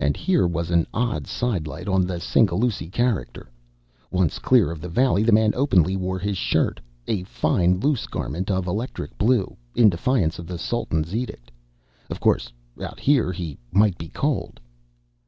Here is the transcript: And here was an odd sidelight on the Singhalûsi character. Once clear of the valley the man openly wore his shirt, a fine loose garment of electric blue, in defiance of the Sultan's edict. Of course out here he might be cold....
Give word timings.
And 0.00 0.16
here 0.16 0.48
was 0.48 0.72
an 0.72 0.84
odd 0.92 1.28
sidelight 1.28 1.86
on 1.86 2.04
the 2.08 2.18
Singhalûsi 2.18 2.90
character. 2.90 3.48
Once 4.10 4.40
clear 4.40 4.72
of 4.72 4.80
the 4.80 4.88
valley 4.88 5.22
the 5.22 5.30
man 5.30 5.52
openly 5.54 5.94
wore 5.96 6.18
his 6.18 6.36
shirt, 6.36 6.80
a 7.06 7.22
fine 7.22 7.78
loose 7.78 8.08
garment 8.08 8.50
of 8.50 8.66
electric 8.66 9.16
blue, 9.16 9.56
in 9.76 9.90
defiance 9.90 10.40
of 10.40 10.48
the 10.48 10.58
Sultan's 10.58 11.14
edict. 11.14 11.52
Of 12.10 12.18
course 12.18 12.52
out 12.82 12.98
here 12.98 13.30
he 13.30 13.56
might 13.70 13.96
be 13.96 14.08
cold.... 14.08 14.58